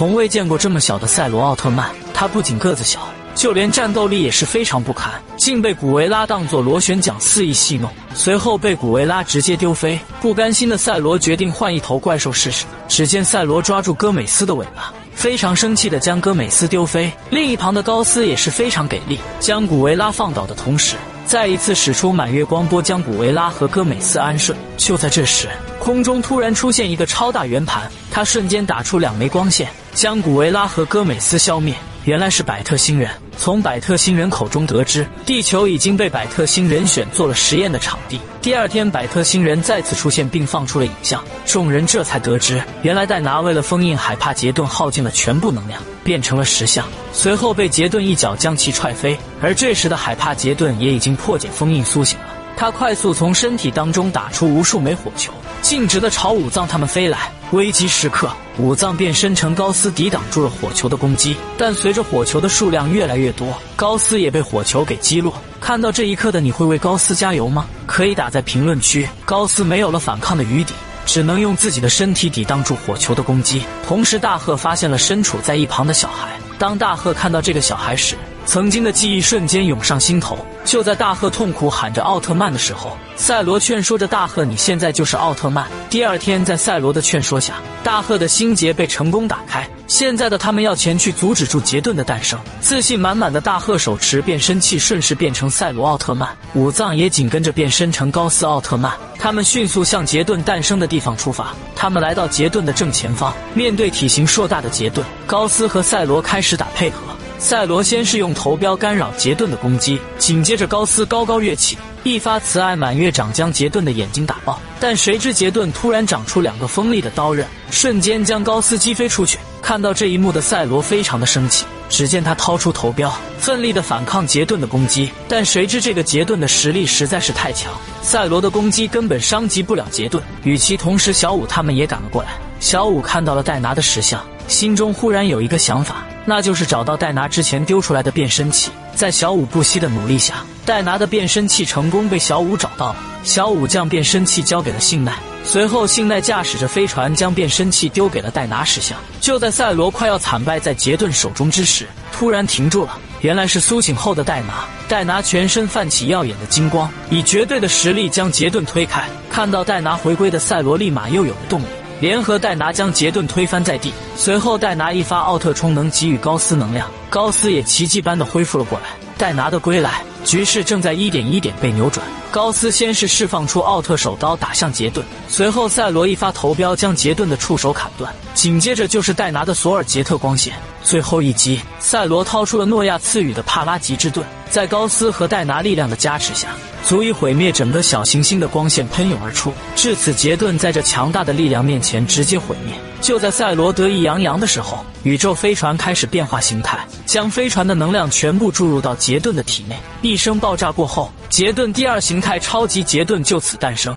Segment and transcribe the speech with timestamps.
[0.00, 3.06] 从未见过这么小的赛罗奥特曼，他不仅个子小。
[3.34, 10.00] 就连战斗力也是非常不堪，竟被古维拉当作螺旋桨肆意戏弄，随后被古维拉直接丢飞。
[10.18, 12.64] 不甘心的赛罗决定换一头怪兽试试。
[12.88, 17.12] 只见赛罗抓住戈美斯的尾巴，非常生气的将戈美斯丢飞。
[17.28, 20.96] 另一旁的高斯也是非常给力，将古维拉放倒的同时，
[21.26, 24.58] 再一次使出满月光波将古维拉和戈美斯安顺。
[24.76, 25.48] 就在这时，
[25.78, 31.74] 空中突然出现一个超大圆盘，他瞬间打出两枚光线，将古维拉和戈美斯消灭。
[32.10, 33.08] 原来是百特星人。
[33.36, 38.18] 从百特星人口中得知，地球已经被百特星人选做了实验的场地。
[38.42, 49.16] 第二天，百特星人再次出现，并放出了影像，众人这才得知，原来戴拿为了封印海帕杰顿，耗尽了全部能量，变成了石像，随后被杰顿一脚将其踹飞。
[49.40, 52.24] 而这时的海帕杰顿也已经破解封印，苏醒了。
[52.56, 57.30] 他快速从身体当中打出无数枚火球，径直的朝武藏他们飞来。
[57.52, 61.36] 危急时刻，武藏变身成高斯，抵挡住了火球的攻击。
[61.58, 65.34] 但随着火球的数量越来越多，高斯也被火球给击落。
[65.60, 67.66] 看到这一刻的你会为高斯加油吗？
[67.86, 69.08] 可以打在评论区。
[69.24, 70.72] 高斯没有了反抗的余地，
[71.04, 73.62] 只能用自己的身体抵挡住火球的攻击。
[73.84, 76.28] 同时，大赫发现了身处在一旁的小孩。
[76.56, 78.14] 当大赫看到这个小孩时，
[78.46, 80.38] 曾经的记忆瞬间涌上心头。
[80.62, 89.66] 就在大赫痛苦喊着奥特曼的时候，赛罗劝说着大赫：“你现在就是奥特曼。”第二天，在赛罗的劝说下，大赫的心结被成功打开。
[89.86, 92.38] 现在的他们要前去阻止住杰顿的诞生。
[92.60, 96.28] 自信满满的大赫手持变身器，顺势变成赛罗奥特曼。
[96.54, 98.92] 武藏也紧跟着变身成高斯奥特曼。
[99.18, 101.54] 他们迅速向杰顿诞生的地方出发。
[101.74, 106.98] 他们来到杰顿的正前方，面对体型硕大的杰顿，高斯和赛罗开始打配合。
[107.40, 114.60] 赛罗先是用头镖干扰杰顿的攻击，紧接着高斯高高跃起，一发慈爱满月掌将杰顿的眼睛打爆。
[114.78, 119.38] 但谁知杰顿突然长出两个锋利的刀刃，瞬间将高斯击飞出去。
[119.62, 125.10] 看到这一幕的赛罗非常的生气，只见他掏出头镖，奋力的反抗杰顿的攻击。
[125.26, 127.72] 但谁知这个杰顿的实力实在是太强，
[128.02, 130.22] 赛罗的攻击根本伤及不了杰顿。
[130.44, 132.32] 与其同时，小五他们也赶了过来。
[132.60, 136.04] 小五看到了戴拿的石像，心中忽然有一个想法。
[136.26, 142.96] 那就是找到戴拿之前丢出来的变身器，在小五不惜的努力下，戴拿的变身器成功被小五找到了。
[143.22, 145.14] 小五将变身器交给了信奈，
[145.44, 148.96] 随后信奈驾驶着飞船将变身器丢给了戴拿石像。
[149.20, 152.98] 就在赛罗快要惨败在杰顿手中之时，突然停住了。
[153.20, 159.04] 原来是苏醒后的戴拿，戴拿全身泛起耀眼的金光，以绝对的实力将杰顿推开。
[159.30, 161.66] 看到戴拿回归的赛罗立马又有了动力。
[162.00, 168.86] 联合戴拿将杰顿推翻在地，随后戴拿一发奥特冲能给予高斯能量，高斯也奇迹般的恢复了过来。
[169.18, 172.06] 戴拿的归来，局势正在一点一点被扭转。
[172.30, 186.48] 高斯先是释放出奥特手刀打向杰顿，随后赛罗一发头镖将杰顿的触手砍断，紧接着就是戴拿的索尔杰特光线，最后一击，赛罗掏出了诺亚赐予的帕拉吉之盾，在高斯和戴拿力量的加持下。
[186.82, 192.74] 足以毁灭整个小行星的光线喷涌而出，至此杰顿在这强大的力量面前直接毁灭。
[193.02, 199.76] 就在赛罗得意洋洋的时候，宇宙飞船开始变化形态，将飞船的能量全部注入到杰顿的体内。
[200.00, 203.94] 一声爆炸过后，杰顿第二形态超级杰顿就此诞生。